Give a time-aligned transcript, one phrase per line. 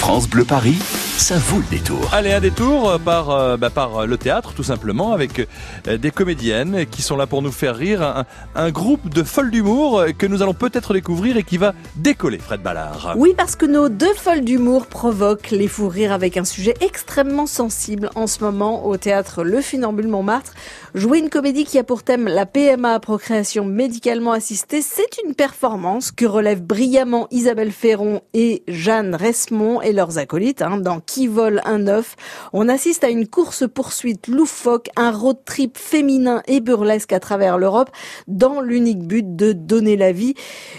[0.00, 0.78] France Bleu Paris,
[1.18, 2.08] ça vaut le détour.
[2.12, 5.46] Allez, un détour par, euh, bah, par le théâtre, tout simplement, avec
[5.88, 8.02] euh, des comédiennes qui sont là pour nous faire rire.
[8.02, 12.38] Un, un groupe de folles d'humour que nous allons peut-être découvrir et qui va décoller,
[12.38, 13.14] Fred Ballard.
[13.16, 17.46] Oui, parce que nos deux folles d'humour provoquent les fous rires avec un sujet extrêmement
[17.46, 20.52] sensible en ce moment au théâtre Le Funambule Montmartre.
[20.94, 26.10] Jouer une comédie qui a pour thème la PMA, procréation médicalement assistée, c'est une performance
[26.10, 31.60] que relèvent brillamment Isabelle Ferron et Jeanne Resmond et leurs acolytes hein, dans Qui vole
[31.64, 32.16] un œuf.
[32.52, 37.90] On assiste à une course-poursuite loufoque, un road trip féminin et burlesque à travers l'Europe
[38.28, 40.34] dans l'unique but de donner la vie.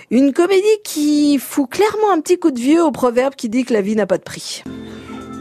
[0.10, 3.74] Une comédie qui fout clairement un petit coup de vieux au proverbe qui dit que
[3.74, 4.64] la vie n'a pas de prix.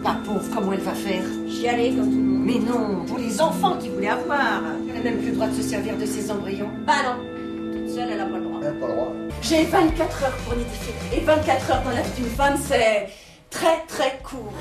[0.03, 1.23] La pauvre, comment elle va faire?
[1.49, 2.45] Chialer comme tout le monde.
[2.47, 4.63] Mais non, pour les enfants qui voulaient avoir.
[4.89, 6.71] Elle n'a même plus le droit de se servir de ses embryons.
[6.87, 7.17] Bah non,
[7.73, 8.61] toute seule, elle n'a pas le droit.
[8.63, 9.13] Elle n'a pas le droit.
[9.43, 10.95] J'ai 24 heures pour nidifier.
[11.15, 13.09] Et 24 heures dans la vie d'une femme, c'est
[13.51, 14.53] très très court.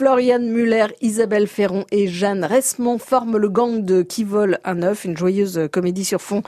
[0.00, 5.06] Floriane Muller, Isabelle Ferron et Jeanne Resmond forment le gang de Qui vole un œuf,
[5.06, 6.42] une joyeuse comédie sur fond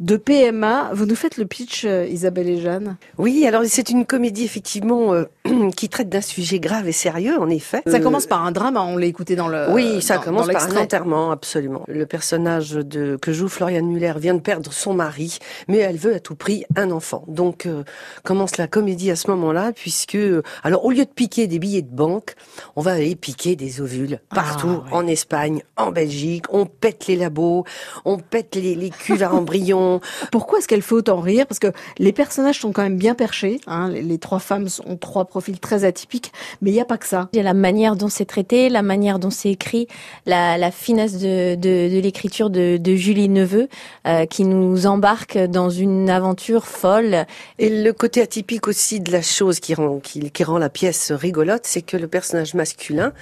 [0.00, 0.88] de PMA.
[0.94, 2.96] Vous nous faites le pitch, euh, Isabelle et Jeanne?
[3.18, 5.24] Oui, alors c'est une comédie effectivement euh,
[5.76, 7.82] qui traite d'un sujet grave et sérieux, en effet.
[7.86, 10.22] Ça Euh, commence par un drame, hein, on l'a écouté dans le Oui, ça dans-
[10.22, 11.82] commence dans par un enterrement, absolument.
[11.88, 15.36] Le personnage de, que joue Florian Muller vient de perdre son mari,
[15.68, 17.22] mais elle veut à tout prix un enfant.
[17.28, 17.82] Donc euh,
[18.22, 20.16] commence la comédie à ce moment-là, puisque
[20.62, 22.34] alors au lieu de piquer des billets de banque,
[22.76, 24.96] on va aller piquer des ovules partout, Ah, ouais.
[24.96, 26.44] en Espagne, en Belgique.
[26.50, 27.64] On pète les labos,
[28.04, 30.00] on pète les, les cuves à embryons.
[30.32, 31.46] Pourquoi est-ce qu'elle fait autant rire?
[31.46, 33.60] Parce que les personnages sont quand même bien perchés.
[33.66, 33.88] Hein.
[33.90, 37.06] Les, les trois femmes ont trois profils très atypiques, mais il n'y a pas que
[37.06, 37.28] ça.
[37.32, 39.86] Il y a la manière dont c'est traité, la manière dont c'est écrit,
[40.26, 43.68] la, la finesse de, de, de l'écriture de, de Julie Neveu,
[44.06, 47.26] euh, qui nous embarque dans une aventure folle.
[47.58, 51.12] Et le côté atypique aussi de la chose qui rend, qui, qui rend la pièce
[51.12, 52.74] rigolote, c'est que le personnage masculin,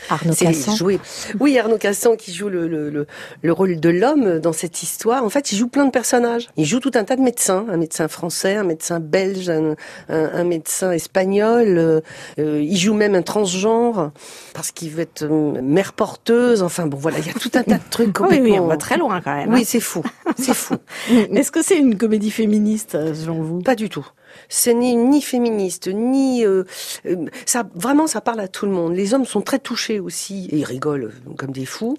[0.08, 0.74] Arnaud Cassan.
[0.76, 1.00] joué.
[1.40, 3.06] Oui, Arnaud Cassan qui joue le, le, le,
[3.42, 5.24] le rôle de l'homme dans cette histoire.
[5.24, 6.48] En fait, il joue plein de personnages.
[6.56, 9.74] Il joue tout un tas de médecins, un médecin français, un médecin belge, un,
[10.08, 11.78] un, un médecin espagnol.
[11.78, 12.00] euh,
[12.38, 14.10] euh, il joue même un transgenre
[14.54, 16.62] parce qu'il veut être euh, mère porteuse.
[16.62, 18.76] Enfin bon, voilà, il y a tout un tas de trucs Oui, oui, on va
[18.76, 19.50] très loin quand même.
[19.50, 19.54] hein.
[19.54, 20.02] Oui, c'est fou,
[20.38, 20.74] c'est fou.
[21.10, 23.60] Est-ce que c'est une comédie féministe, euh, selon vous?
[23.60, 24.06] Pas du tout.
[24.48, 26.64] C'est ni, ni féministe, ni euh,
[27.06, 27.64] euh, ça.
[27.74, 28.94] Vraiment, ça parle à tout le monde.
[28.94, 31.98] Les hommes sont très touchés aussi et ils rigolent euh, comme des fous.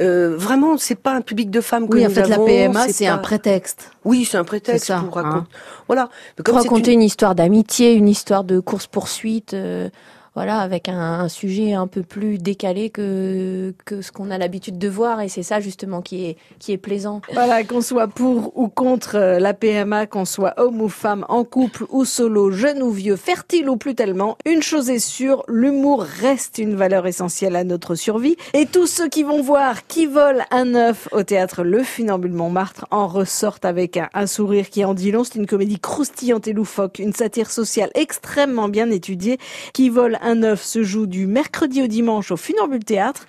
[0.00, 3.06] Euh, vraiment, c'est pas un public de femmes que Oui, en fait, la PMA, c'est
[3.06, 3.90] pas- un prétexte.
[4.04, 5.22] Oui, c'est un prétexte ça, pour hein.
[5.22, 5.46] raconter.
[5.86, 6.08] Voilà.
[6.38, 7.06] Mais Pour raconter une- une...
[7.06, 9.90] histoire d'amitié, une histoire de course-poursuite, euh,
[10.34, 14.88] voilà, avec un, sujet un peu plus décalé que, que ce qu'on a l'habitude de
[14.88, 15.20] voir.
[15.20, 17.20] Et c'est ça, justement, qui est, qui est plaisant.
[17.32, 21.44] Voilà, qu'on soit pour ou contre euh, la PMA, qu'on soit homme ou femme, en
[21.44, 26.02] couple ou solo, jeune ou vieux, fertile ou plus tellement, une chose est sûre, l'humour
[26.02, 28.36] reste une valeur essentielle à notre survie.
[28.54, 32.86] Et tous ceux qui vont voir qui vole un œuf au théâtre Le Funambule Montmartre
[32.90, 35.24] en ressortent avec un, un sourire qui en dit long.
[35.24, 39.38] C'est une comédie croustillante et loufoque, une satire sociale extrêmement bien étudiée.
[39.72, 43.26] Qui vole un œuf se joue du mercredi au dimanche au Funambule Théâtre.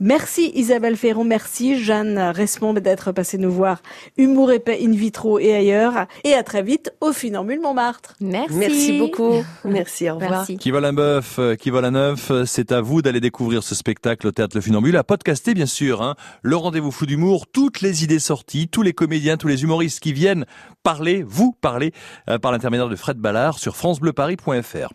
[0.00, 3.80] Merci Isabelle Ferron, merci Jeanne Resmond d'être passée nous voir.
[4.16, 6.06] Humour épais in vitro et ailleurs.
[6.24, 8.14] Et à très vite au Funambule Montmartre.
[8.20, 8.56] Merci.
[8.56, 9.44] Merci beaucoup.
[9.64, 10.10] Merci.
[10.10, 10.30] Au revoir.
[10.30, 10.56] Merci.
[10.58, 13.62] Qui vole un bœuf, euh, qui vole un œuf, euh, c'est à vous d'aller découvrir
[13.62, 16.02] ce spectacle au Théâtre Le Funambule, à podcaster bien sûr.
[16.02, 16.16] Hein.
[16.42, 20.12] Le rendez-vous fou d'humour, toutes les idées sorties, tous les comédiens, tous les humoristes qui
[20.12, 20.44] viennent
[20.82, 21.92] parler, vous parler,
[22.28, 24.92] euh, par l'intermédiaire de Fred Ballard sur francebleuparis.fr.